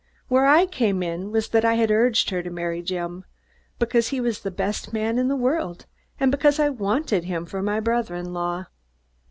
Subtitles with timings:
[0.29, 3.23] Where I came in was that I had urged her to marry Jim
[3.77, 5.85] because he was the best man in the world
[6.19, 8.65] and because I wanted him for my brother in law.